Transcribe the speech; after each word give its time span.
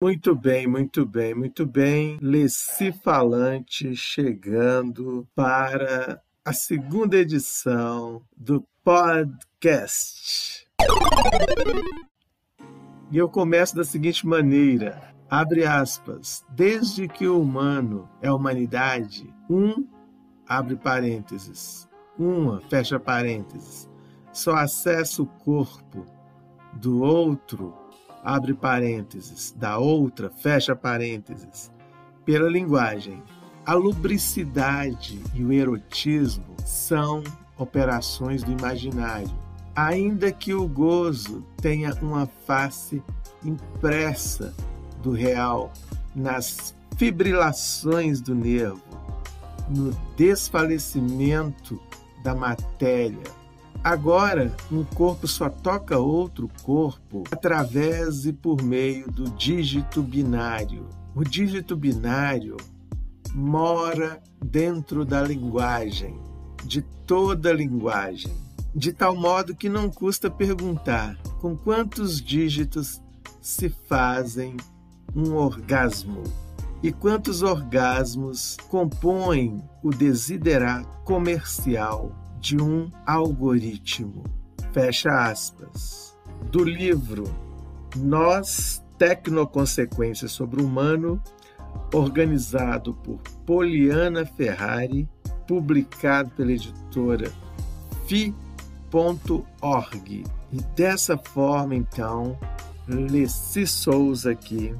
Muito 0.00 0.32
bem, 0.32 0.64
muito 0.64 1.04
bem, 1.04 1.34
muito 1.34 1.66
bem. 1.66 2.18
Leci 2.22 2.92
Falante 2.92 3.96
chegando 3.96 5.26
para 5.34 6.22
a 6.44 6.52
segunda 6.52 7.16
edição 7.16 8.22
do 8.36 8.64
podcast. 8.84 10.68
E 13.10 13.18
eu 13.18 13.28
começo 13.28 13.74
da 13.74 13.82
seguinte 13.82 14.24
maneira: 14.24 15.12
abre 15.28 15.66
aspas, 15.66 16.46
desde 16.48 17.08
que 17.08 17.26
o 17.26 17.42
humano 17.42 18.08
é 18.22 18.30
humanidade, 18.30 19.28
um, 19.50 19.84
abre 20.46 20.76
parênteses, 20.76 21.88
uma, 22.16 22.60
fecha 22.70 23.00
parênteses, 23.00 23.90
só 24.32 24.54
acessa 24.54 25.22
o 25.22 25.26
corpo 25.26 26.06
do 26.72 27.02
outro 27.02 27.87
abre 28.28 28.52
parênteses, 28.52 29.54
da 29.56 29.78
outra, 29.78 30.28
fecha 30.28 30.76
parênteses, 30.76 31.72
pela 32.26 32.46
linguagem. 32.46 33.22
A 33.64 33.72
lubricidade 33.72 35.18
e 35.34 35.42
o 35.42 35.50
erotismo 35.50 36.44
são 36.62 37.24
operações 37.56 38.42
do 38.42 38.52
imaginário, 38.52 39.32
ainda 39.74 40.30
que 40.30 40.52
o 40.52 40.68
gozo 40.68 41.42
tenha 41.56 41.94
uma 42.02 42.26
face 42.46 43.02
impressa 43.42 44.54
do 45.02 45.12
real 45.12 45.72
nas 46.14 46.76
fibrilações 46.98 48.20
do 48.20 48.34
nervo, 48.34 48.82
no 49.70 49.90
desfalecimento 50.18 51.80
da 52.22 52.34
matéria, 52.34 53.37
Agora, 53.82 54.54
um 54.70 54.82
corpo 54.84 55.26
só 55.26 55.48
toca 55.48 55.98
outro 55.98 56.50
corpo 56.62 57.22
através 57.30 58.26
e 58.26 58.32
por 58.32 58.60
meio 58.60 59.10
do 59.10 59.30
dígito 59.30 60.02
binário. 60.02 60.88
O 61.14 61.22
dígito 61.24 61.76
binário 61.76 62.56
mora 63.34 64.20
dentro 64.44 65.04
da 65.04 65.22
linguagem, 65.22 66.18
de 66.64 66.82
toda 66.82 67.52
linguagem, 67.52 68.34
de 68.74 68.92
tal 68.92 69.16
modo 69.16 69.54
que 69.54 69.68
não 69.68 69.88
custa 69.88 70.30
perguntar 70.30 71.16
com 71.40 71.56
quantos 71.56 72.20
dígitos 72.20 73.00
se 73.40 73.68
fazem 73.68 74.56
um 75.14 75.34
orgasmo 75.34 76.24
e 76.82 76.92
quantos 76.92 77.42
orgasmos 77.42 78.56
compõem 78.68 79.62
o 79.82 79.90
desiderar 79.90 80.84
comercial 81.04 82.27
de 82.40 82.60
um 82.60 82.90
algoritmo. 83.06 84.24
Fecha 84.72 85.10
aspas. 85.10 86.16
Do 86.50 86.64
livro 86.64 87.24
Nós, 87.96 88.82
Tecnoconsequências 88.96 90.32
sobre 90.32 90.62
o 90.62 90.66
Humano, 90.66 91.22
organizado 91.94 92.94
por 92.94 93.20
Poliana 93.46 94.26
Ferrari, 94.26 95.08
publicado 95.46 96.30
pela 96.30 96.50
editora 96.52 97.30
fi.org. 98.06 100.24
E 100.52 100.60
dessa 100.74 101.18
forma, 101.18 101.74
então, 101.74 102.38
Leci 102.86 103.66
Souza 103.66 104.30
aqui 104.30 104.74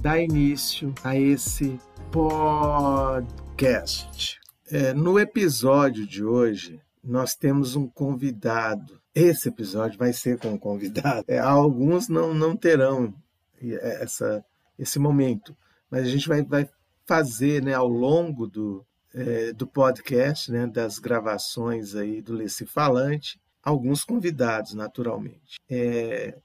dá 0.00 0.20
início 0.20 0.92
a 1.02 1.16
esse 1.16 1.80
podcast. 2.10 4.38
É, 4.70 4.92
no 4.92 5.18
episódio 5.18 6.04
de 6.04 6.24
hoje, 6.24 6.80
nós 7.02 7.34
temos 7.34 7.76
um 7.76 7.86
convidado. 7.86 9.00
Esse 9.14 9.48
episódio 9.48 9.98
vai 9.98 10.12
ser 10.12 10.38
com 10.38 10.48
um 10.48 10.58
convidado. 10.58 11.24
É, 11.28 11.38
alguns 11.38 12.08
não, 12.08 12.34
não 12.34 12.56
terão 12.56 13.14
é, 13.62 14.02
essa, 14.02 14.44
esse 14.76 14.98
momento, 14.98 15.56
mas 15.88 16.02
a 16.02 16.08
gente 16.08 16.26
vai, 16.26 16.42
vai 16.42 16.68
fazer 17.04 17.62
né, 17.62 17.74
ao 17.74 17.86
longo 17.86 18.46
do, 18.46 18.84
é, 19.14 19.52
do 19.52 19.66
podcast, 19.66 20.50
né, 20.50 20.66
das 20.66 20.98
gravações 20.98 21.94
aí 21.94 22.20
do 22.20 22.34
Leci 22.34 22.66
Falante, 22.66 23.40
alguns 23.62 24.02
convidados, 24.02 24.74
naturalmente. 24.74 25.60
É, 25.70 26.36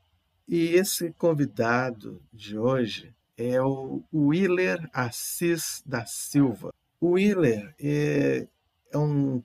e 0.47 0.75
esse 0.75 1.11
convidado 1.13 2.21
de 2.31 2.57
hoje 2.57 3.15
é 3.35 3.59
o 3.61 4.03
Willer 4.13 4.87
Assis 4.93 5.81
da 5.85 6.05
Silva. 6.05 6.71
O 7.03 7.17
é, 7.17 8.47
é 8.91 8.97
um, 8.97 9.41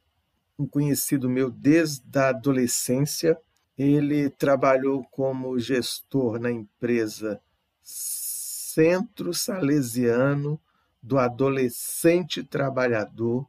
um 0.59 0.67
conhecido 0.67 1.27
meu 1.27 1.51
desde 1.51 2.19
a 2.19 2.29
adolescência. 2.29 3.35
Ele 3.79 4.29
trabalhou 4.29 5.03
como 5.05 5.59
gestor 5.59 6.39
na 6.39 6.51
empresa 6.51 7.41
Centro 7.83 9.33
Salesiano 9.33 10.61
do 11.03 11.19
Adolescente 11.19 12.45
Trabalhador 12.45 13.49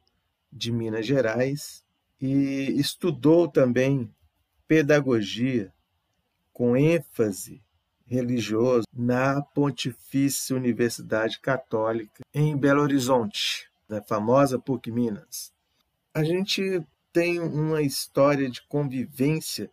de 0.50 0.72
Minas 0.72 1.04
Gerais 1.04 1.84
e 2.18 2.80
estudou 2.80 3.46
também 3.46 4.10
pedagogia 4.66 5.70
com 6.50 6.74
ênfase 6.74 7.62
religioso 8.06 8.86
na 8.90 9.42
Pontifícia 9.42 10.56
Universidade 10.56 11.38
Católica 11.40 12.22
em 12.32 12.56
Belo 12.56 12.80
Horizonte 12.80 13.67
da 13.88 14.02
famosa 14.02 14.58
PUC 14.58 14.90
Minas. 14.90 15.52
A 16.12 16.22
gente 16.22 16.82
tem 17.12 17.40
uma 17.40 17.82
história 17.82 18.48
de 18.50 18.62
convivência 18.68 19.70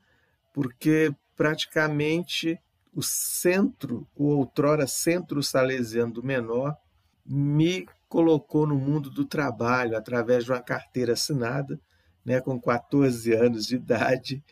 porque 0.53 1.13
praticamente 1.35 2.59
o 2.93 3.03
centro, 3.03 4.07
o 4.15 4.27
outrora 4.27 4.87
centro 4.87 5.43
salesiano 5.43 6.13
do 6.13 6.23
menor, 6.23 6.77
me 7.25 7.85
colocou 8.07 8.65
no 8.65 8.75
mundo 8.75 9.09
do 9.09 9.25
trabalho 9.25 9.97
através 9.97 10.45
de 10.45 10.51
uma 10.51 10.61
carteira 10.61 11.13
assinada, 11.13 11.79
né, 12.23 12.39
com 12.39 12.59
14 12.59 13.33
anos 13.33 13.65
de 13.67 13.75
idade, 13.75 14.43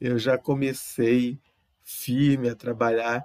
eu 0.00 0.18
já 0.18 0.36
comecei 0.36 1.38
firme 1.82 2.48
a 2.48 2.56
trabalhar. 2.56 3.24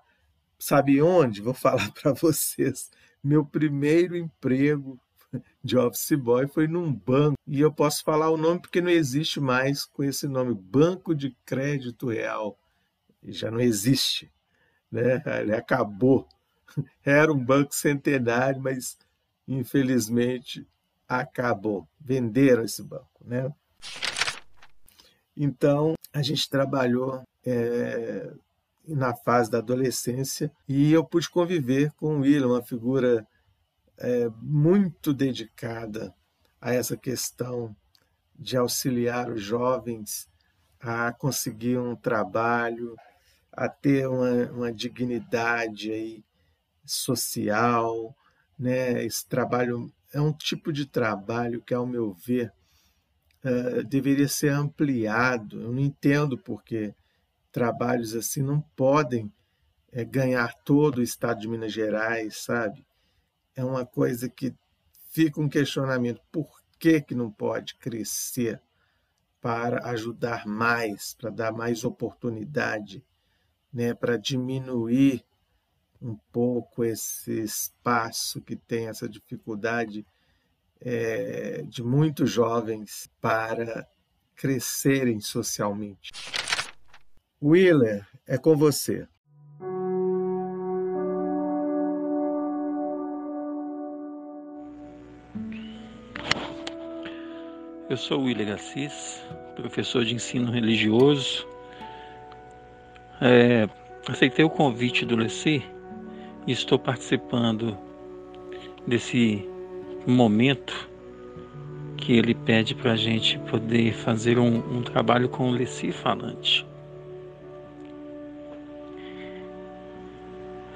Sabe 0.59 1.01
onde? 1.01 1.41
Vou 1.41 1.53
falar 1.53 1.91
para 1.99 2.13
vocês. 2.13 2.91
Meu 3.23 3.43
primeiro 3.43 4.15
emprego 4.15 4.99
de 5.63 5.77
office 5.77 6.13
boy 6.13 6.47
foi 6.47 6.67
num 6.67 6.93
banco. 6.93 7.37
E 7.47 7.59
eu 7.59 7.71
posso 7.71 8.03
falar 8.03 8.29
o 8.29 8.37
nome 8.37 8.59
porque 8.59 8.81
não 8.81 8.89
existe 8.89 9.39
mais 9.39 9.85
com 9.85 10.03
esse 10.03 10.27
nome, 10.27 10.53
Banco 10.53 11.13
de 11.13 11.35
Crédito 11.45 12.09
Real. 12.09 12.57
Já 13.23 13.51
não 13.51 13.59
existe. 13.59 14.31
Né? 14.91 15.21
Ele 15.41 15.55
acabou. 15.55 16.27
Era 17.03 17.31
um 17.31 17.43
banco 17.43 17.73
centenário, 17.73 18.61
mas 18.61 18.97
infelizmente 19.47 20.67
acabou. 21.07 21.87
Venderam 21.99 22.63
esse 22.63 22.83
banco. 22.83 23.07
Né? 23.23 23.51
Então, 25.35 25.93
a 26.13 26.21
gente 26.21 26.49
trabalhou 26.49 27.23
é, 27.45 28.31
na 28.87 29.15
fase 29.15 29.49
da 29.49 29.59
adolescência 29.59 30.51
e 30.67 30.91
eu 30.91 31.03
pude 31.03 31.29
conviver 31.29 31.91
com 31.93 32.17
o 32.17 32.21
William, 32.21 32.47
uma 32.47 32.61
figura 32.61 33.25
é, 33.99 34.29
muito 34.41 35.13
dedicada 35.13 36.13
a 36.59 36.73
essa 36.73 36.97
questão 36.97 37.75
de 38.37 38.55
auxiliar 38.57 39.29
os 39.29 39.41
jovens 39.41 40.29
a 40.79 41.11
conseguir 41.11 41.77
um 41.77 41.95
trabalho, 41.95 42.95
a 43.51 43.67
ter 43.67 44.07
uma, 44.07 44.51
uma 44.51 44.71
dignidade 44.71 45.91
aí 45.91 46.23
social, 46.85 48.15
né? 48.57 49.03
Esse 49.03 49.27
trabalho 49.27 49.91
é 50.13 50.21
um 50.21 50.31
tipo 50.31 50.71
de 50.71 50.85
trabalho 50.85 51.61
que, 51.61 51.73
ao 51.73 51.85
meu 51.85 52.13
ver, 52.13 52.53
uh, 53.43 53.83
deveria 53.83 54.27
ser 54.27 54.49
ampliado. 54.49 55.61
Eu 55.61 55.73
não 55.73 55.79
entendo 55.79 56.37
porque 56.37 56.95
trabalhos 57.51 58.15
assim 58.15 58.41
não 58.41 58.61
podem 58.75 59.31
é, 59.91 60.05
ganhar 60.05 60.53
todo 60.63 60.99
o 60.99 61.03
estado 61.03 61.41
de 61.41 61.47
Minas 61.47 61.73
Gerais, 61.73 62.37
sabe? 62.37 62.85
É 63.55 63.63
uma 63.63 63.85
coisa 63.85 64.29
que 64.29 64.55
fica 65.09 65.41
um 65.41 65.49
questionamento: 65.49 66.21
por 66.31 66.61
que, 66.77 67.01
que 67.01 67.13
não 67.13 67.31
pode 67.31 67.75
crescer 67.75 68.61
para 69.41 69.89
ajudar 69.89 70.45
mais, 70.45 71.13
para 71.13 71.29
dar 71.29 71.51
mais 71.51 71.83
oportunidade, 71.83 73.03
né, 73.71 73.93
para 73.93 74.17
diminuir 74.17 75.23
um 76.01 76.15
pouco 76.31 76.83
esse 76.83 77.41
espaço 77.41 78.41
que 78.41 78.55
tem 78.55 78.87
essa 78.87 79.07
dificuldade 79.07 80.05
é, 80.79 81.61
de 81.63 81.83
muitos 81.83 82.31
jovens 82.31 83.09
para 83.19 83.87
crescerem 84.35 85.19
socialmente. 85.19 86.11
Willer, 87.41 88.07
é 88.25 88.37
com 88.37 88.55
você. 88.55 89.07
Eu 97.89 97.97
sou 97.97 98.21
William 98.21 98.53
Assis, 98.53 99.19
professor 99.55 100.05
de 100.05 100.13
ensino 100.13 100.51
religioso. 100.51 101.47
É, 103.19 103.67
aceitei 104.07 104.45
o 104.45 104.49
convite 104.49 105.03
do 105.03 105.15
Leci 105.15 105.63
e 106.45 106.51
estou 106.51 106.77
participando 106.77 107.75
desse 108.85 109.43
momento 110.05 110.87
que 111.97 112.13
ele 112.13 112.35
pede 112.35 112.75
para 112.75 112.91
a 112.91 112.95
gente 112.95 113.39
poder 113.39 113.91
fazer 113.95 114.37
um, 114.37 114.57
um 114.77 114.83
trabalho 114.83 115.27
com 115.27 115.49
o 115.49 115.51
Leci 115.51 115.91
falante. 115.91 116.63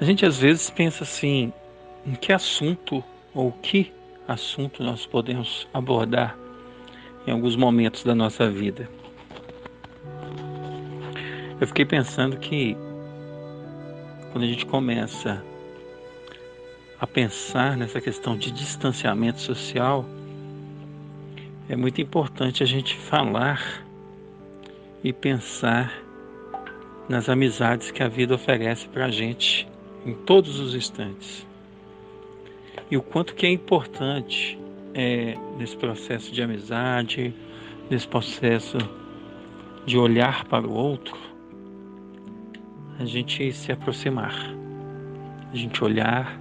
A 0.00 0.04
gente 0.04 0.26
às 0.26 0.40
vezes 0.40 0.68
pensa 0.68 1.04
assim, 1.04 1.52
em 2.04 2.16
que 2.16 2.32
assunto 2.32 3.04
ou 3.32 3.52
que 3.52 3.92
assunto 4.26 4.82
nós 4.82 5.06
podemos 5.06 5.68
abordar 5.72 6.42
em 7.26 7.30
alguns 7.30 7.56
momentos 7.56 8.04
da 8.04 8.14
nossa 8.14 8.50
vida. 8.50 8.88
Eu 11.60 11.66
fiquei 11.66 11.84
pensando 11.84 12.36
que 12.36 12.76
quando 14.32 14.44
a 14.44 14.46
gente 14.46 14.66
começa 14.66 15.42
a 17.00 17.06
pensar 17.06 17.76
nessa 17.76 18.00
questão 18.00 18.36
de 18.36 18.50
distanciamento 18.50 19.40
social, 19.40 20.04
é 21.68 21.76
muito 21.76 22.00
importante 22.00 22.62
a 22.62 22.66
gente 22.66 22.96
falar 22.96 23.84
e 25.02 25.12
pensar 25.12 25.92
nas 27.08 27.28
amizades 27.28 27.90
que 27.90 28.02
a 28.02 28.08
vida 28.08 28.34
oferece 28.34 28.88
para 28.88 29.06
a 29.06 29.10
gente 29.10 29.68
em 30.04 30.14
todos 30.14 30.58
os 30.58 30.74
instantes. 30.74 31.46
E 32.90 32.96
o 32.96 33.02
quanto 33.02 33.34
que 33.34 33.46
é 33.46 33.50
importante 33.50 34.58
é, 34.94 35.36
nesse 35.58 35.76
processo 35.76 36.32
de 36.32 36.42
amizade, 36.42 37.34
nesse 37.90 38.06
processo 38.06 38.78
de 39.84 39.98
olhar 39.98 40.44
para 40.44 40.66
o 40.66 40.72
outro, 40.72 41.16
a 42.98 43.04
gente 43.04 43.52
se 43.52 43.72
aproximar, 43.72 44.34
a 45.52 45.56
gente 45.56 45.82
olhar, 45.82 46.38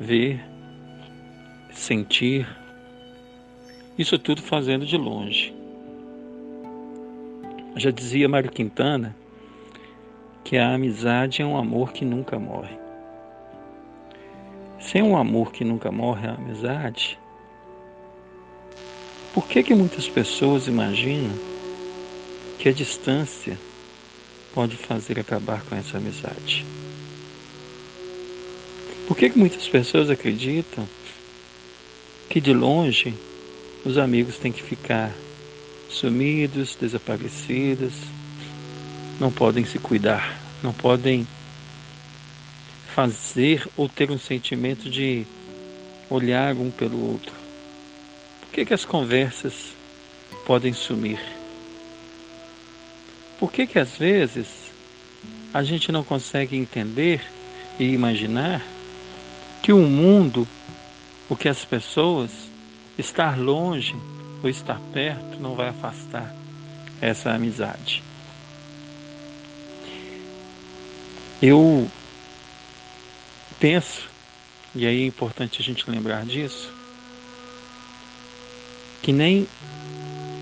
ver, 0.00 0.40
sentir, 1.70 2.48
isso 3.98 4.18
tudo 4.18 4.40
fazendo 4.40 4.86
de 4.86 4.96
longe. 4.96 5.54
Já 7.76 7.90
dizia 7.90 8.28
Mário 8.28 8.50
Quintana 8.50 9.14
que 10.42 10.56
a 10.56 10.74
amizade 10.74 11.42
é 11.42 11.44
um 11.44 11.56
amor 11.56 11.92
que 11.92 12.04
nunca 12.04 12.38
morre. 12.38 12.76
Sem 14.80 15.02
um 15.02 15.16
amor 15.16 15.52
que 15.52 15.64
nunca 15.64 15.92
morre, 15.92 16.26
a 16.26 16.34
amizade, 16.34 17.18
por 19.38 19.46
que, 19.46 19.62
que 19.62 19.72
muitas 19.72 20.08
pessoas 20.08 20.66
imaginam 20.66 21.32
que 22.58 22.68
a 22.68 22.72
distância 22.72 23.56
pode 24.52 24.76
fazer 24.76 25.20
acabar 25.20 25.62
com 25.62 25.76
essa 25.76 25.96
amizade? 25.96 26.66
Por 29.06 29.16
que, 29.16 29.30
que 29.30 29.38
muitas 29.38 29.68
pessoas 29.68 30.10
acreditam 30.10 30.84
que 32.28 32.40
de 32.40 32.52
longe 32.52 33.14
os 33.84 33.96
amigos 33.96 34.38
têm 34.38 34.50
que 34.50 34.60
ficar 34.60 35.14
sumidos, 35.88 36.74
desaparecidos, 36.74 37.94
não 39.20 39.30
podem 39.30 39.64
se 39.64 39.78
cuidar, 39.78 40.36
não 40.64 40.72
podem 40.72 41.24
fazer 42.92 43.68
ou 43.76 43.88
ter 43.88 44.10
um 44.10 44.18
sentimento 44.18 44.90
de 44.90 45.24
olhar 46.10 46.56
um 46.56 46.72
pelo 46.72 47.12
outro? 47.12 47.37
Que, 48.58 48.64
que 48.64 48.74
as 48.74 48.84
conversas 48.84 49.72
podem 50.44 50.72
sumir? 50.72 51.20
Por 53.38 53.52
que, 53.52 53.68
que 53.68 53.78
às 53.78 53.96
vezes 53.96 54.48
a 55.54 55.62
gente 55.62 55.92
não 55.92 56.02
consegue 56.02 56.56
entender 56.56 57.22
e 57.78 57.84
imaginar 57.84 58.60
que 59.62 59.72
o 59.72 59.78
mundo, 59.78 60.44
o 61.28 61.36
que 61.36 61.48
as 61.48 61.64
pessoas, 61.64 62.32
estar 62.98 63.38
longe 63.38 63.94
ou 64.42 64.50
estar 64.50 64.80
perto 64.92 65.38
não 65.38 65.54
vai 65.54 65.68
afastar 65.68 66.34
essa 67.00 67.30
amizade? 67.30 68.02
Eu 71.40 71.88
penso, 73.60 74.10
e 74.74 74.84
aí 74.84 75.04
é 75.04 75.06
importante 75.06 75.62
a 75.62 75.64
gente 75.64 75.88
lembrar 75.88 76.26
disso, 76.26 76.76
que 79.02 79.12
nem 79.12 79.46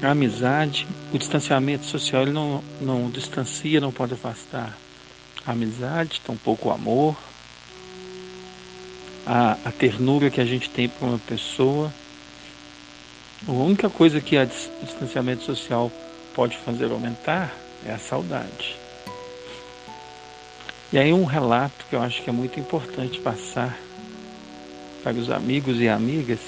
a 0.03 0.11
amizade, 0.11 0.87
o 1.13 1.19
distanciamento 1.19 1.85
social, 1.87 2.23
ele 2.23 2.33
não, 2.33 2.63
não 2.81 3.11
distancia, 3.11 3.81
não 3.81 3.93
pode 3.93 4.15
afastar 4.15 4.77
a 5.47 5.53
amizade, 5.53 6.21
tampouco 6.21 6.69
o 6.69 6.73
amor, 6.73 7.17
a, 9.27 9.53
a 9.65 9.73
ternura 9.73 10.31
que 10.31 10.41
a 10.41 10.45
gente 10.45 10.69
tem 10.71 10.89
por 10.89 11.09
uma 11.09 11.19
pessoa. 11.19 11.93
A 13.47 13.53
única 13.53 13.89
coisa 13.89 14.21
que 14.21 14.37
a, 14.37 14.45
o 14.45 14.85
distanciamento 14.85 15.43
social 15.45 15.91
pode 16.35 16.57
fazer 16.59 16.91
aumentar 16.91 17.55
é 17.85 17.93
a 17.93 17.99
saudade. 17.99 18.77
E 20.93 20.99
aí 20.99 21.13
um 21.13 21.25
relato 21.25 21.85
que 21.89 21.97
eu 21.97 22.03
acho 22.03 22.23
que 22.23 22.31
é 22.31 22.33
muito 22.33 22.61
importante 22.61 23.19
passar 23.21 23.77
para 25.03 25.15
os 25.15 25.31
amigos 25.31 25.81
e 25.81 25.89
amigas 25.89 26.41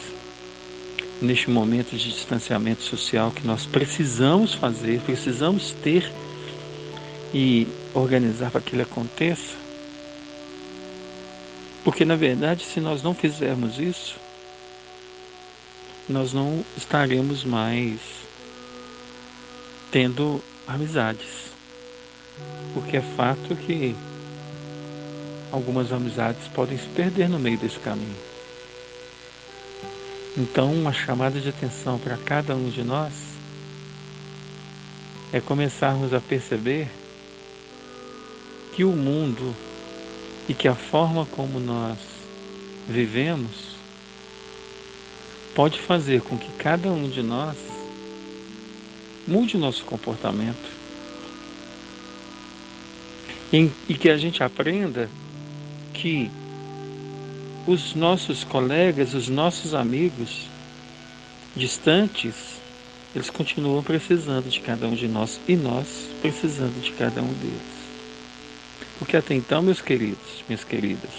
neste 1.20 1.50
momento 1.50 1.97
de 1.97 2.12
distanciamento 2.12 2.82
social 2.82 3.31
que 3.31 3.47
nós 3.47 3.67
precisamos 3.67 4.55
fazer, 4.55 5.00
precisamos 5.00 5.73
ter 5.82 6.11
e 7.35 7.67
organizar 7.94 8.50
para 8.50 8.61
que 8.61 8.75
ele 8.75 8.82
aconteça. 8.82 9.56
Porque, 11.85 12.05
na 12.05 12.17
verdade, 12.17 12.65
se 12.65 12.81
nós 12.81 13.03
não 13.03 13.15
fizermos 13.15 13.79
isso, 13.79 14.17
nós 16.09 16.32
não 16.32 16.65
estaremos 16.76 17.44
mais 17.44 17.99
tendo 19.91 20.43
amizades. 20.67 21.49
Porque 22.75 22.97
é 22.97 23.03
fato 23.03 23.56
que 23.56 23.94
algumas 25.50 25.93
amizades 25.93 26.47
podem 26.49 26.79
se 26.79 26.87
perder 26.88 27.29
no 27.29 27.38
meio 27.38 27.59
desse 27.59 27.79
caminho. 27.79 28.27
Então, 30.38 30.73
uma 30.73 30.93
chamada 30.93 31.40
de 31.40 31.49
atenção 31.49 31.99
para 31.99 32.17
cada 32.17 32.55
um 32.55 32.70
de 32.70 32.85
nós 32.85 33.12
é 35.32 35.40
começarmos 35.40 36.14
a 36.14 36.20
perceber 36.20 36.88
que 38.73 38.85
o 38.85 38.93
mundo 38.93 39.52
e 40.49 40.55
que 40.55 40.69
a 40.69 40.76
forma 40.76 41.26
como 41.26 41.58
nós 41.58 41.99
vivemos 42.88 43.76
pode 45.56 45.81
fazer 45.81 46.22
com 46.22 46.39
que 46.39 46.53
cada 46.53 46.89
um 46.89 47.08
de 47.08 47.20
nós 47.20 47.56
mude 49.27 49.56
o 49.56 49.60
nosso 49.60 49.84
comportamento. 49.84 50.79
E, 53.53 53.69
que 53.94 54.08
a 54.08 54.17
gente 54.17 54.41
aprenda 54.44 55.10
que 55.93 56.31
os 57.69 57.94
nossos 57.94 58.44
colegas, 58.44 59.13
os 59.13 59.29
nossos 59.29 59.75
amigos 59.75 60.46
distantes, 61.55 62.34
eles 63.15 63.29
continuam 63.29 63.82
precisando 63.82 64.48
de 64.48 64.58
cada 64.60 64.87
um 64.87 64.94
de 64.94 65.06
nós 65.06 65.39
e 65.46 65.55
nós 65.55 66.08
precisando 66.22 66.81
de 66.81 66.93
cada 66.93 67.20
um 67.20 67.31
deles. 67.34 67.79
Porque 68.98 69.19
até 69.19 69.34
então, 69.34 69.60
meus 69.60 69.82
queridos, 69.82 70.43
minhas 70.48 70.65
queridas, 70.65 71.10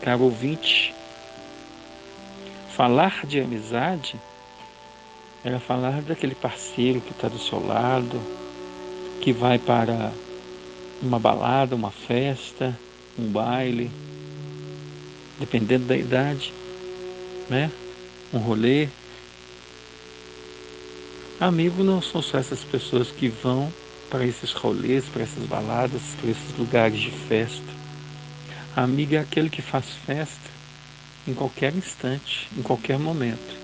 caro 0.00 0.22
ouvinte, 0.22 0.94
falar 2.74 3.26
de 3.26 3.38
amizade 3.38 4.16
era 5.44 5.60
falar 5.60 6.00
daquele 6.00 6.34
parceiro 6.34 7.02
que 7.02 7.10
está 7.10 7.28
do 7.28 7.38
seu 7.38 7.64
lado, 7.66 8.18
que 9.20 9.30
vai 9.30 9.58
para 9.58 10.10
uma 11.02 11.18
balada, 11.18 11.76
uma 11.76 11.90
festa, 11.90 12.74
um 13.18 13.30
baile, 13.30 13.90
dependendo 15.38 15.86
da 15.86 15.96
idade, 15.96 16.52
né? 17.48 17.70
Um 18.32 18.38
rolê. 18.38 18.88
Amigo 21.40 21.82
não 21.82 22.00
são 22.00 22.22
só 22.22 22.38
essas 22.38 22.62
pessoas 22.64 23.10
que 23.10 23.28
vão 23.28 23.72
para 24.08 24.24
esses 24.26 24.52
rolês, 24.52 25.04
para 25.06 25.22
essas 25.22 25.44
baladas, 25.46 26.02
para 26.20 26.30
esses 26.30 26.56
lugares 26.56 27.00
de 27.00 27.10
festa. 27.10 27.82
Amigo 28.76 29.14
é 29.14 29.18
aquele 29.18 29.50
que 29.50 29.62
faz 29.62 29.86
festa 30.06 30.50
em 31.26 31.34
qualquer 31.34 31.74
instante, 31.74 32.48
em 32.56 32.62
qualquer 32.62 32.98
momento. 32.98 33.56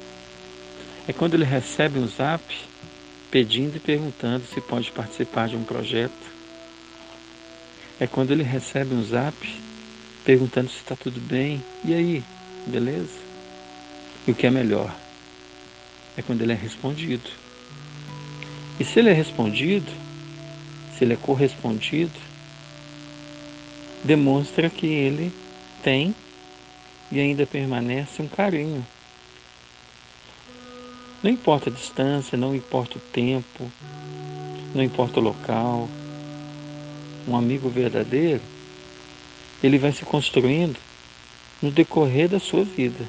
É 1.06 1.12
quando 1.12 1.34
ele 1.34 1.44
recebe 1.44 1.98
um 1.98 2.06
zap 2.06 2.42
pedindo 3.30 3.76
e 3.76 3.80
perguntando 3.80 4.44
se 4.44 4.60
pode 4.60 4.90
participar 4.90 5.48
de 5.48 5.56
um 5.56 5.64
projeto. 5.64 6.12
É 8.00 8.06
quando 8.06 8.30
ele 8.30 8.42
recebe 8.42 8.94
um 8.94 9.02
zap 9.02 9.34
perguntando 10.28 10.68
se 10.68 10.76
está 10.76 10.94
tudo 10.94 11.18
bem. 11.18 11.64
E 11.82 11.94
aí, 11.94 12.23
beleza? 12.66 13.18
E 14.26 14.30
o 14.30 14.35
que 14.35 14.47
é 14.47 14.50
melhor 14.50 14.94
é 16.18 16.20
quando 16.20 16.42
ele 16.42 16.52
é 16.52 16.54
respondido. 16.54 17.30
E 18.78 18.85
se 18.85 18.99
ele 18.99 19.08
é 19.08 19.14
respondido, 19.14 19.90
se 20.94 21.02
ele 21.02 21.14
é 21.14 21.16
correspondido, 21.16 22.12
demonstra 24.04 24.68
que 24.68 24.87
ele 24.87 25.32
tem 25.82 26.14
e 27.11 27.18
ainda 27.18 27.47
permanece 27.47 28.20
um 28.20 28.28
carinho. 28.28 28.87
Não 31.23 31.30
importa 31.30 31.70
a 31.70 31.73
distância, 31.73 32.37
não 32.37 32.54
importa 32.54 32.99
o 32.99 33.00
tempo, 33.00 33.73
não 34.75 34.82
importa 34.82 35.20
o 35.20 35.23
local. 35.23 35.88
Um 37.26 37.35
amigo 37.35 37.70
verdadeiro, 37.70 38.42
ele 39.62 39.78
vai 39.78 39.92
se 39.92 40.04
construindo 40.04 40.78
no 41.60 41.70
decorrer 41.70 42.28
da 42.28 42.38
sua 42.38 42.64
vida. 42.64 43.04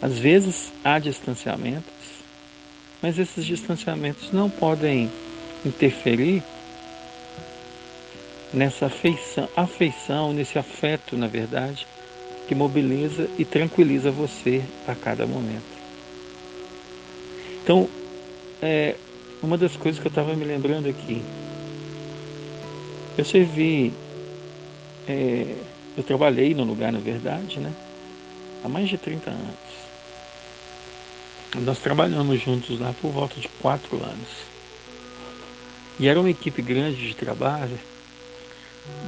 Às 0.00 0.18
vezes 0.18 0.72
há 0.84 0.98
distanciamentos, 0.98 1.92
mas 3.02 3.18
esses 3.18 3.44
distanciamentos 3.44 4.32
não 4.32 4.48
podem 4.48 5.10
interferir 5.64 6.42
nessa 8.52 8.86
afeição, 8.86 9.48
afeição, 9.56 10.32
nesse 10.32 10.58
afeto, 10.58 11.16
na 11.16 11.26
verdade, 11.26 11.86
que 12.46 12.54
mobiliza 12.54 13.28
e 13.38 13.44
tranquiliza 13.44 14.10
você 14.10 14.62
a 14.86 14.94
cada 14.94 15.26
momento. 15.26 15.76
Então, 17.62 17.88
é, 18.62 18.94
uma 19.42 19.58
das 19.58 19.76
coisas 19.76 20.00
que 20.00 20.06
eu 20.06 20.10
estava 20.10 20.34
me 20.34 20.44
lembrando 20.44 20.88
aqui, 20.88 21.20
eu 23.18 23.24
servi, 23.24 23.92
é, 25.08 25.56
eu 25.96 26.02
trabalhei 26.02 26.54
no 26.54 26.64
lugar, 26.64 26.92
na 26.92 26.98
verdade, 26.98 27.58
né? 27.58 27.72
Há 28.64 28.68
mais 28.68 28.88
de 28.88 28.98
30 28.98 29.30
anos. 29.30 29.76
Nós 31.62 31.78
trabalhamos 31.78 32.40
juntos 32.40 32.78
lá 32.78 32.94
por 33.00 33.10
volta 33.10 33.40
de 33.40 33.48
quatro 33.60 33.96
anos. 34.02 34.28
E 35.98 36.08
era 36.08 36.20
uma 36.20 36.30
equipe 36.30 36.60
grande 36.60 37.08
de 37.08 37.14
trabalho, 37.14 37.78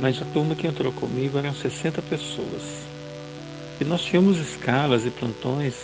mas 0.01 0.21
a 0.23 0.25
turma 0.25 0.55
que 0.55 0.67
entrou 0.67 0.93
comigo 0.93 1.37
eram 1.37 1.55
60 1.55 2.01
pessoas. 2.03 2.63
E 3.81 3.85
nós 3.85 4.03
tínhamos 4.03 4.39
escalas 4.39 5.05
e 5.05 5.11
plantões 5.11 5.75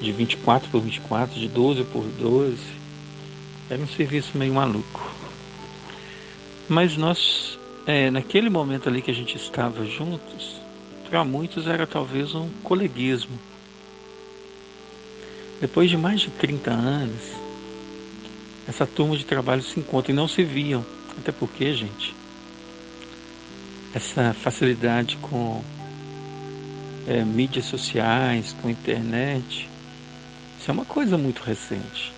de 0.00 0.10
24 0.10 0.70
por 0.70 0.80
24, 0.80 1.38
de 1.38 1.48
12 1.48 1.84
por 1.84 2.04
12. 2.04 2.56
Era 3.70 3.80
um 3.80 3.88
serviço 3.88 4.36
meio 4.36 4.54
maluco. 4.54 5.12
Mas 6.68 6.96
nós, 6.96 7.51
é, 7.86 8.10
naquele 8.10 8.48
momento 8.48 8.88
ali 8.88 9.02
que 9.02 9.10
a 9.10 9.14
gente 9.14 9.36
estava 9.36 9.84
juntos, 9.84 10.60
para 11.08 11.24
muitos 11.24 11.66
era 11.66 11.86
talvez 11.86 12.34
um 12.34 12.48
coleguismo 12.62 13.38
depois 15.62 15.88
de 15.88 15.96
mais 15.96 16.20
de 16.20 16.28
30 16.28 16.72
anos, 16.72 17.22
essa 18.66 18.84
turma 18.84 19.16
de 19.16 19.24
trabalho 19.24 19.62
se 19.62 19.78
encontra 19.78 20.10
e 20.10 20.14
não 20.14 20.26
se 20.26 20.42
viam. 20.42 20.84
Até 21.16 21.30
porque, 21.30 21.72
gente, 21.72 22.12
essa 23.94 24.34
facilidade 24.34 25.16
com 25.18 25.62
é, 27.06 27.24
mídias 27.24 27.66
sociais, 27.66 28.56
com 28.60 28.68
internet, 28.68 29.70
isso 30.58 30.68
é 30.68 30.74
uma 30.74 30.84
coisa 30.84 31.16
muito 31.16 31.44
recente. 31.44 32.12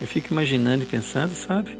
Eu 0.00 0.06
fico 0.06 0.32
imaginando 0.32 0.82
e 0.82 0.86
pensando, 0.86 1.34
sabe? 1.34 1.76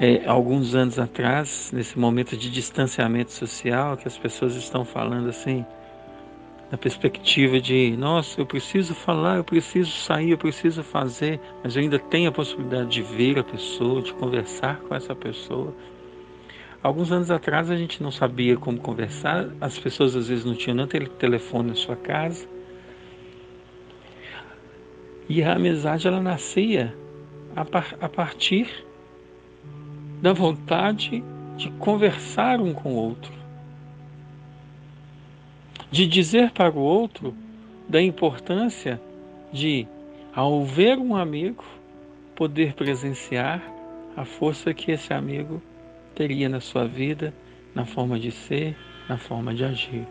É, 0.00 0.26
alguns 0.26 0.74
anos 0.74 0.98
atrás, 0.98 1.70
nesse 1.72 1.98
momento 1.98 2.36
de 2.36 2.50
distanciamento 2.50 3.30
social, 3.30 3.96
que 3.96 4.08
as 4.08 4.18
pessoas 4.18 4.56
estão 4.56 4.84
falando 4.84 5.28
assim, 5.28 5.64
na 6.72 6.78
perspectiva 6.78 7.60
de, 7.60 7.94
nossa, 7.98 8.40
eu 8.40 8.46
preciso 8.46 8.94
falar, 8.94 9.36
eu 9.36 9.44
preciso 9.44 9.90
sair, 9.90 10.30
eu 10.30 10.38
preciso 10.38 10.82
fazer, 10.82 11.38
mas 11.62 11.76
eu 11.76 11.82
ainda 11.82 11.98
tenho 11.98 12.30
a 12.30 12.32
possibilidade 12.32 12.88
de 12.88 13.02
ver 13.02 13.38
a 13.38 13.44
pessoa, 13.44 14.00
de 14.00 14.12
conversar 14.14 14.80
com 14.80 14.94
essa 14.94 15.14
pessoa. 15.14 15.74
Alguns 16.82 17.12
anos 17.12 17.30
atrás 17.30 17.70
a 17.70 17.76
gente 17.76 18.02
não 18.02 18.10
sabia 18.10 18.56
como 18.56 18.80
conversar, 18.80 19.50
as 19.60 19.78
pessoas 19.78 20.16
às 20.16 20.28
vezes 20.28 20.46
não 20.46 20.54
tinham 20.54 20.74
nem 20.74 20.86
telefone 20.86 21.68
na 21.68 21.76
sua 21.76 21.94
casa. 21.94 22.48
E 25.28 25.44
a 25.44 25.52
amizade 25.52 26.08
ela 26.08 26.20
nascia 26.20 26.96
a, 27.54 27.64
par 27.64 27.94
a 28.00 28.08
partir 28.08 28.68
da 30.22 30.32
vontade 30.32 31.22
de 31.58 31.70
conversar 31.72 32.60
um 32.60 32.72
com 32.72 32.92
o 32.92 32.96
outro 32.96 33.42
de 35.92 36.06
dizer 36.06 36.50
para 36.52 36.74
o 36.74 36.78
outro 36.78 37.34
da 37.86 38.00
importância 38.00 38.98
de, 39.52 39.86
ao 40.34 40.64
ver 40.64 40.96
um 40.96 41.14
amigo, 41.14 41.62
poder 42.34 42.72
presenciar 42.72 43.62
a 44.16 44.24
força 44.24 44.72
que 44.72 44.90
esse 44.90 45.12
amigo 45.12 45.62
teria 46.14 46.48
na 46.48 46.60
sua 46.60 46.86
vida, 46.86 47.34
na 47.74 47.84
forma 47.84 48.18
de 48.18 48.30
ser, 48.30 48.74
na 49.06 49.18
forma 49.18 49.54
de 49.54 49.64
agir. 49.64 50.06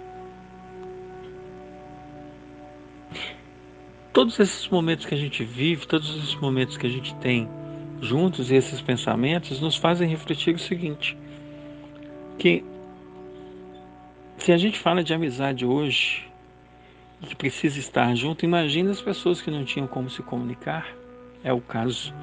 Todos 4.14 4.40
esses 4.40 4.68
momentos 4.68 5.08
que 5.08 5.16
a 5.16 5.18
gente 5.18 5.44
vive, 5.44 5.88
todos 5.88 6.16
esses 6.16 6.36
momentos 6.36 6.78
que 6.78 6.86
a 6.86 6.90
gente 6.90 7.16
tem 7.16 7.50
juntos 8.02 8.52
e 8.52 8.56
esses 8.56 8.82
pensamentos 8.82 9.62
nos 9.62 9.78
fazem 9.78 10.10
refletir 10.10 10.56
o 10.56 10.60
seguinte: 10.60 11.18
que 12.38 12.64
se 14.38 14.52
a 14.52 14.58
gente 14.58 14.80
fala 14.80 15.04
de 15.04 15.14
amizade 15.14 15.66
hoje, 15.66 16.28
que 17.22 17.36
precisa 17.36 17.78
estar 17.78 18.14
junto, 18.16 18.44
imagine 18.44 18.90
as 18.90 19.00
pessoas 19.00 19.40
que 19.40 19.52
não 19.52 19.64
tinham 19.64 19.88
como 19.88 20.10
se 20.10 20.24
comunicar. 20.24 20.88
É 21.44 21.54
o 21.54 21.62
caso 21.62 22.14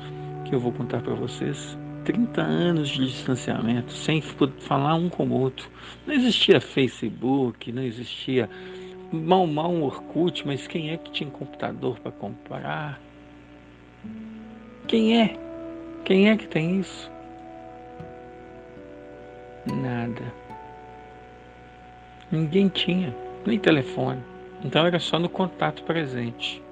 que 0.44 0.54
eu 0.54 0.60
vou 0.60 0.72
contar 0.72 1.00
para 1.00 1.14
vocês. 1.14 1.78
30 2.04 2.40
anos 2.40 2.88
de 2.88 3.04
distanciamento, 3.06 3.92
sem 3.92 4.22
falar 4.22 4.94
um 4.94 5.08
com 5.08 5.26
o 5.26 5.32
outro. 5.32 5.70
Não 6.06 6.14
existia 6.14 6.60
Facebook, 6.60 7.70
não 7.70 7.82
existia 7.82 8.48
mal 9.12 9.46
mal 9.46 9.70
um 9.70 9.82
Orkut, 9.82 10.46
mas 10.46 10.66
quem 10.66 10.90
é 10.90 10.96
que 10.96 11.10
tinha 11.10 11.30
computador 11.30 11.98
para 12.00 12.12
comprar? 12.12 13.00
Quem 14.86 15.20
é? 15.20 15.47
Quem 16.08 16.30
é 16.30 16.38
que 16.38 16.46
tem 16.46 16.80
isso? 16.80 17.12
Nada. 19.66 20.22
Ninguém 22.32 22.68
tinha, 22.68 23.14
nem 23.44 23.58
telefone. 23.58 24.22
Então 24.64 24.86
era 24.86 24.98
só 24.98 25.18
no 25.18 25.28
contato 25.28 25.82
presente. 25.82 26.62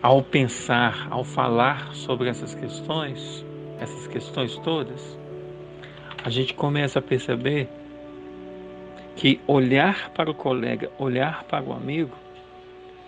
Ao 0.00 0.22
pensar, 0.22 1.08
ao 1.10 1.24
falar 1.24 1.96
sobre 1.96 2.28
essas 2.28 2.54
questões, 2.54 3.44
essas 3.80 4.06
questões 4.06 4.56
todas, 4.58 5.18
a 6.22 6.30
gente 6.30 6.54
começa 6.54 7.00
a 7.00 7.02
perceber 7.02 7.68
que 9.16 9.40
olhar 9.48 10.10
para 10.10 10.30
o 10.30 10.34
colega, 10.34 10.92
olhar 10.96 11.42
para 11.42 11.64
o 11.64 11.72
amigo, 11.72 12.16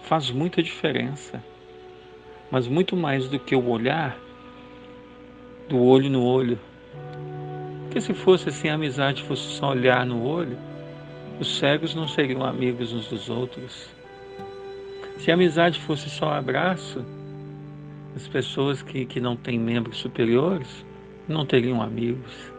faz 0.03 0.29
muita 0.33 0.61
diferença. 0.61 1.41
Mas 2.55 2.69
muito 2.69 2.97
mais 2.97 3.29
do 3.29 3.37
que 3.37 3.57
o 3.57 3.69
olhar, 3.69 4.17
do 5.69 5.83
olho 5.83 6.09
no 6.09 6.25
olho, 6.25 6.57
porque 7.83 8.01
se 8.01 8.15
fosse 8.15 8.49
assim, 8.49 8.69
a 8.69 8.75
amizade 8.75 9.25
fosse 9.25 9.43
só 9.43 9.71
olhar 9.71 10.07
no 10.07 10.25
olho, 10.25 10.57
os 11.41 11.59
cegos 11.59 11.97
não 11.97 12.07
seriam 12.07 12.45
amigos 12.45 12.93
uns 12.93 13.09
dos 13.09 13.29
outros. 13.29 13.89
Se 15.19 15.33
a 15.33 15.35
amizade 15.35 15.81
fosse 15.81 16.09
só 16.09 16.33
abraço, 16.33 17.05
as 18.15 18.29
pessoas 18.29 18.83
que, 18.83 19.05
que 19.05 19.21
não 19.21 19.35
têm 19.35 19.59
membros 19.59 19.97
superiores 19.97 20.87
não 21.27 21.45
teriam 21.45 21.83
amigos. 21.83 22.53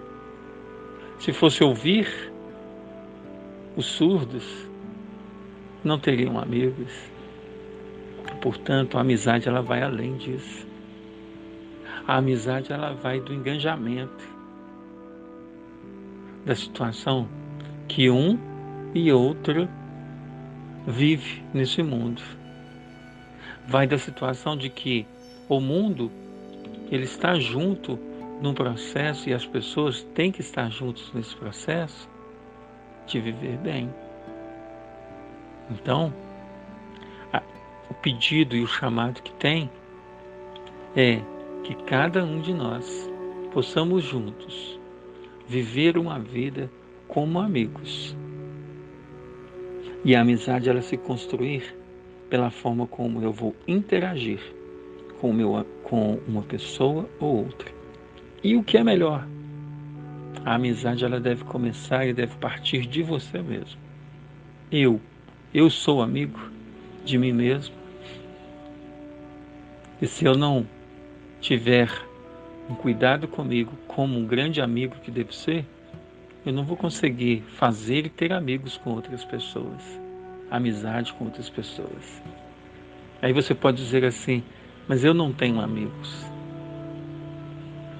Se 1.20 1.32
fosse 1.32 1.64
ouvir, 1.64 2.34
os 3.78 3.86
surdos 3.86 4.44
não 5.86 5.98
teriam 5.98 6.38
amigos. 6.38 7.15
Portanto, 8.46 8.96
a 8.96 9.02
amizade 9.02 9.50
ela 9.50 9.60
vai 9.60 9.82
além 9.82 10.18
disso. 10.18 10.68
A 12.08 12.18
amizade 12.18 12.72
ela 12.72 12.94
vai 12.94 13.20
do 13.20 13.34
engajamento 13.34 14.24
da 16.46 16.54
situação 16.54 17.28
que 17.88 18.08
um 18.08 18.38
e 18.94 19.12
outro 19.12 19.68
vive 20.86 21.42
nesse 21.56 21.82
mundo. 21.82 22.22
Vai 23.68 23.88
da 23.88 23.98
situação 23.98 24.56
de 24.56 24.70
que 24.70 25.08
o 25.50 25.60
mundo 25.60 26.12
ele 26.92 27.06
está 27.06 27.40
junto 27.40 27.98
num 28.44 28.54
processo 28.54 29.28
e 29.28 29.34
as 29.34 29.44
pessoas 29.44 30.04
têm 30.14 30.32
que 30.32 30.42
estar 30.42 30.70
juntos 30.70 31.12
nesse 31.16 31.36
processo 31.36 32.08
de 33.08 33.20
viver 33.20 33.58
bem. 33.58 33.92
Então, 35.72 36.14
o 37.90 37.94
pedido 37.94 38.56
e 38.56 38.62
o 38.62 38.68
chamado 38.68 39.22
que 39.22 39.32
tem 39.34 39.70
é 40.96 41.22
que 41.64 41.76
cada 41.84 42.24
um 42.24 42.42
de 42.42 42.54
nós 42.54 43.10
possamos 43.52 44.04
juntos 44.04 44.80
viver 45.48 45.98
uma 45.98 46.20
vida 46.20 46.70
como 47.08 47.40
amigos. 47.40 48.16
E 50.04 50.16
a 50.16 50.22
amizade 50.22 50.70
ela 50.70 50.82
se 50.82 50.98
construir 50.98 51.76
pela 52.30 52.52
forma 52.52 52.88
como 52.88 53.22
eu 53.22 53.32
vou 53.32 53.56
interagir 53.68 54.40
com, 55.20 55.34
meu, 55.34 55.66
com 55.84 56.20
uma 56.28 56.42
pessoa 56.42 57.10
ou 57.20 57.46
outra. 57.46 57.72
E 58.44 58.56
o 58.56 58.64
que 58.64 58.78
é 58.78 58.84
melhor? 58.84 59.28
A 60.44 60.56
amizade 60.56 61.04
ela 61.04 61.20
deve 61.20 61.44
começar 61.46 62.06
e 62.06 62.14
deve 62.14 62.36
partir 62.38 62.86
de 62.86 63.02
você 63.02 63.42
mesmo. 63.42 63.80
Eu, 64.72 65.00
eu 65.54 65.70
sou 65.70 66.02
amigo 66.02 66.40
de 67.06 67.18
mim 67.18 67.32
mesmo. 67.32 67.76
E 70.02 70.08
se 70.08 70.26
eu 70.26 70.36
não 70.36 70.68
tiver 71.40 71.90
um 72.70 72.76
cuidado 72.76 73.28
comigo 73.28 73.72
como 73.88 74.18
um 74.18 74.26
grande 74.26 74.60
amigo 74.60 74.96
que 75.02 75.12
devo 75.12 75.32
ser, 75.32 75.66
eu 76.46 76.52
não 76.52 76.66
vou 76.66 76.76
conseguir 76.76 77.44
fazer 77.56 78.06
e 78.06 78.10
ter 78.10 78.34
amigos 78.34 78.78
com 78.78 78.92
outras 78.92 79.24
pessoas, 79.24 79.82
amizade 80.50 81.14
com 81.14 81.26
outras 81.26 81.50
pessoas. 81.50 82.22
Aí 83.22 83.32
você 83.32 83.56
pode 83.56 83.78
dizer 83.78 84.04
assim, 84.04 84.44
mas 84.88 85.04
eu 85.04 85.14
não 85.14 85.32
tenho 85.32 85.62
amigos. 85.62 86.26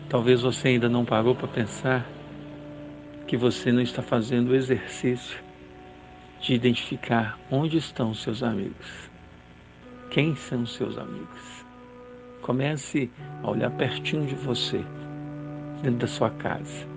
Talvez 0.10 0.42
você 0.42 0.70
ainda 0.70 0.90
não 0.90 1.06
parou 1.06 1.34
para 1.34 1.48
pensar 1.48 2.06
que 3.26 3.38
você 3.38 3.72
não 3.72 3.82
está 3.82 4.02
fazendo 4.02 4.50
o 4.50 4.56
exercício 4.56 5.45
de 6.46 6.54
identificar 6.54 7.40
onde 7.50 7.78
estão 7.78 8.14
seus 8.14 8.44
amigos. 8.44 9.10
Quem 10.12 10.36
são 10.36 10.64
seus 10.64 10.96
amigos? 10.96 11.66
Comece 12.44 13.10
a 13.42 13.50
olhar 13.50 13.72
pertinho 13.72 14.28
de 14.28 14.36
você, 14.36 14.86
dentro 15.82 16.02
da 16.02 16.08
sua 16.08 16.30
casa. 16.30 16.88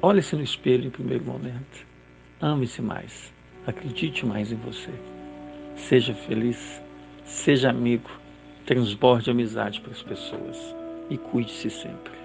Olhe-se 0.00 0.36
no 0.36 0.44
espelho 0.44 0.86
em 0.86 0.90
primeiro 0.90 1.24
momento. 1.24 1.84
Ame-se 2.40 2.80
mais. 2.80 3.34
Acredite 3.66 4.24
mais 4.24 4.52
em 4.52 4.56
você. 4.56 4.92
Seja 5.74 6.14
feliz. 6.14 6.80
Seja 7.24 7.70
amigo. 7.70 8.10
Transborde 8.64 9.28
amizade 9.28 9.80
para 9.80 9.90
as 9.90 10.02
pessoas. 10.02 10.56
E 11.10 11.18
cuide-se 11.18 11.68
sempre. 11.68 12.19